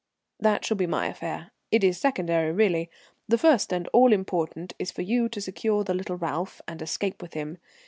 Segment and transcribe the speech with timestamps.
[0.39, 1.51] "That shall be my affair.
[1.69, 2.89] It is secondary, really.
[3.27, 7.21] The first and all important is for you to secure the little Ralph and escape
[7.21, 7.59] with him.